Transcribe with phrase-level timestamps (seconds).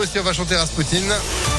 [0.00, 1.49] on va chanter Rasputin.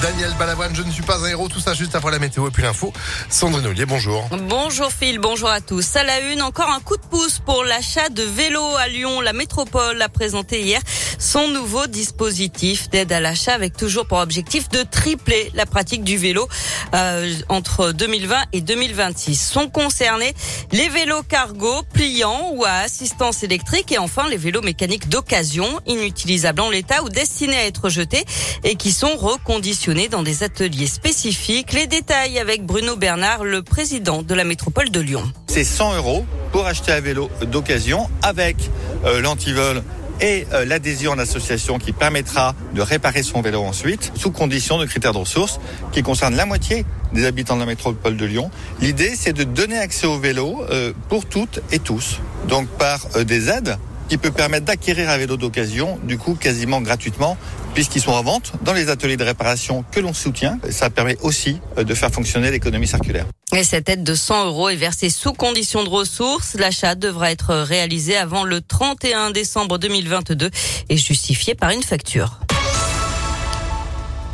[0.00, 2.52] Daniel Balavoine, je ne suis pas un héros, tout ça juste après la météo et
[2.52, 2.92] puis l'info.
[3.28, 4.28] Sandrine Ollier, bonjour.
[4.48, 5.96] Bonjour Phil, bonjour à tous.
[5.96, 9.20] À la une, encore un coup de pouce pour l'achat de vélos à Lyon.
[9.20, 10.80] La métropole a présenté hier
[11.18, 16.16] son nouveau dispositif d'aide à l'achat avec toujours pour objectif de tripler la pratique du
[16.16, 16.46] vélo
[16.94, 19.34] euh, entre 2020 et 2026.
[19.34, 20.32] Sont concernés
[20.70, 26.60] les vélos cargo, pliants ou à assistance électrique et enfin les vélos mécaniques d'occasion, inutilisables
[26.60, 28.24] en l'état ou destinés à être jetés
[28.62, 31.72] et qui sont reconditionnés dans des ateliers spécifiques.
[31.72, 35.22] Les détails avec Bruno Bernard, le président de la métropole de Lyon.
[35.46, 38.56] C'est 100 euros pour acheter un vélo d'occasion avec
[39.06, 39.82] euh, l'antivol
[40.20, 44.84] et euh, l'adhésion en association qui permettra de réparer son vélo ensuite, sous condition de
[44.84, 45.58] critères de ressources
[45.90, 48.50] qui concernent la moitié des habitants de la métropole de Lyon.
[48.82, 53.48] L'idée, c'est de donner accès au vélo euh, pour toutes et tous, donc par des
[53.48, 53.78] aides
[54.08, 57.36] qui peut permettre d'acquérir un vélo d'occasion, du coup quasiment gratuitement,
[57.74, 60.58] puisqu'ils sont en vente dans les ateliers de réparation que l'on soutient.
[60.70, 63.26] Ça permet aussi euh, de faire fonctionner l'économie circulaire.
[63.56, 66.54] Et cette aide de 100 euros est versée sous condition de ressources.
[66.54, 70.50] L'achat devra être réalisé avant le 31 décembre 2022
[70.88, 72.40] et justifié par une facture.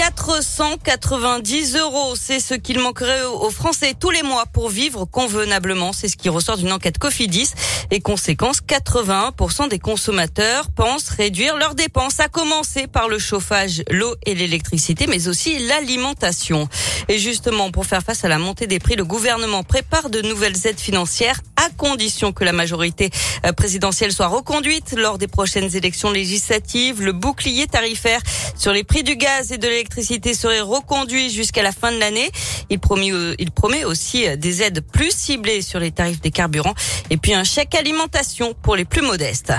[0.00, 5.92] 490 euros, c'est ce qu'il manquerait aux Français tous les mois pour vivre convenablement.
[5.92, 7.50] C'est ce qui ressort d'une enquête Cofidis.
[7.90, 14.14] Et conséquence, 81% des consommateurs pensent réduire leurs dépenses, à commencer par le chauffage, l'eau
[14.24, 16.66] et l'électricité, mais aussi l'alimentation.
[17.08, 20.66] Et justement, pour faire face à la montée des prix, le gouvernement prépare de nouvelles
[20.66, 23.10] aides financières à condition que la majorité
[23.44, 27.02] euh, présidentielle soit reconduite lors des prochaines élections législatives.
[27.02, 28.22] Le bouclier tarifaire
[28.60, 32.30] sur les prix du gaz et de l'électricité serait reconduit jusqu'à la fin de l'année.
[32.68, 36.74] Il promet, euh, promet aussi euh, des aides plus ciblées sur les tarifs des carburants
[37.08, 39.54] et puis un chèque alimentation pour les plus modestes.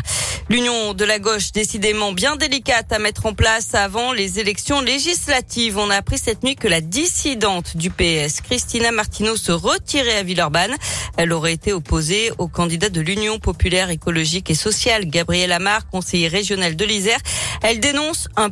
[0.50, 5.78] L'union de la gauche décidément bien délicate à mettre en place avant les élections législatives.
[5.78, 10.24] On a appris cette nuit que la dissidente du PS, Christina Martineau, se retirait à
[10.24, 10.76] Villeurbanne.
[11.18, 16.28] Elle aurait été opposée au candidat de l'Union populaire écologique et sociale, Gabriel Amar, conseiller
[16.28, 17.20] régional de l'Isère.
[17.64, 18.50] Elle dénonce un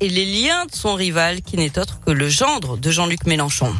[0.00, 3.72] et les liens de son rival qui n'est autre que le gendre de Jean-Luc Mélenchon.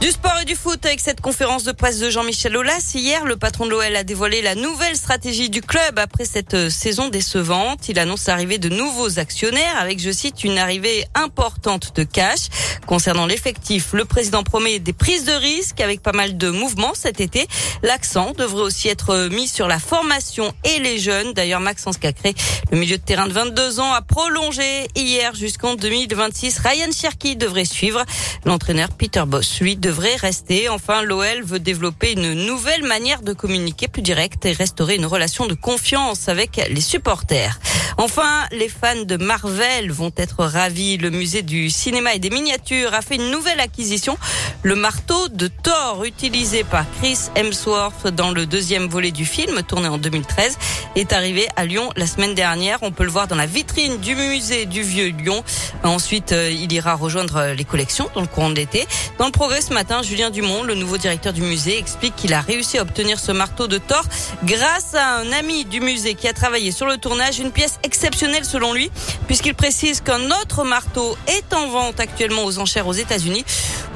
[0.00, 2.92] Du sport et du foot avec cette conférence de presse de Jean-Michel Aulas.
[2.94, 6.70] Hier, le patron de l'OL a dévoilé la nouvelle stratégie du club après cette euh,
[6.70, 7.88] saison décevante.
[7.88, 12.46] Il annonce l'arrivée de nouveaux actionnaires avec, je cite, une arrivée importante de cash.
[12.86, 17.20] Concernant l'effectif, le président promet des prises de risques avec pas mal de mouvements cet
[17.20, 17.48] été.
[17.82, 21.32] L'accent devrait aussi être mis sur la formation et les jeunes.
[21.32, 22.36] D'ailleurs, Maxence Cacré,
[22.70, 26.60] le milieu de terrain de 22 ans, a prolongé hier jusqu'en 2026.
[26.60, 28.04] Ryan Cherky devrait suivre.
[28.44, 30.68] L'entraîneur Peter Boss, lui, devrait rester.
[30.68, 35.46] Enfin, l'OL veut développer une nouvelle manière de communiquer plus directe et restaurer une relation
[35.46, 37.58] de confiance avec les supporters.
[38.00, 40.98] Enfin, les fans de Marvel vont être ravis.
[40.98, 44.16] Le musée du cinéma et des miniatures a fait une nouvelle acquisition.
[44.62, 49.88] Le marteau de Thor utilisé par Chris Hemsworth dans le deuxième volet du film tourné
[49.88, 50.58] en 2013
[50.94, 52.78] est arrivé à Lyon la semaine dernière.
[52.82, 55.42] On peut le voir dans la vitrine du musée du Vieux Lyon.
[55.82, 58.86] Ensuite, euh, il ira rejoindre les collections dans le courant de l'été.
[59.18, 62.42] Dans le progrès ce matin, Julien Dumont, le nouveau directeur du musée, explique qu'il a
[62.42, 64.04] réussi à obtenir ce marteau de Thor
[64.44, 68.44] grâce à un ami du musée qui a travaillé sur le tournage, une pièce exceptionnelle
[68.44, 68.90] selon lui,
[69.26, 73.46] puisqu'il précise qu'un autre marteau est en vente actuellement aux enchères aux États-Unis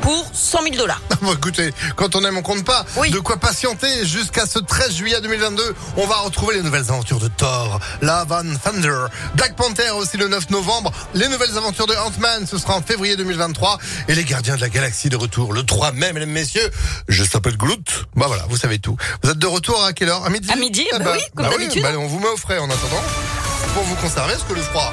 [0.00, 1.03] pour 100 000 dollars.
[1.34, 2.86] écoutez, quand on aime, on compte pas.
[3.10, 5.75] De quoi patienter jusqu'à ce 13 juillet 2022.
[5.98, 10.28] On va retrouver les nouvelles aventures de Thor, La Van Thunder, Black Panther aussi le
[10.28, 10.91] 9 novembre.
[11.12, 13.78] Les nouvelles aventures de Ant-Man, ce sera en février 2023.
[14.08, 16.70] Et les Gardiens de la Galaxie de retour le 3 mai, mesdames, messieurs.
[17.08, 18.06] Je s'appelle Groot.
[18.16, 18.97] Bah voilà, vous savez tout.
[19.22, 20.25] Vous êtes de retour à quelle heure?
[20.25, 20.50] À midi?
[20.50, 21.82] À midi, ah bah, bah, oui, comme bah d'habitude.
[21.82, 24.90] bah, on vous met au frais en attendant pour vous conserver, parce que le froid,